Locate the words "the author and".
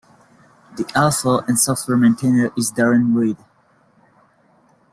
0.77-1.59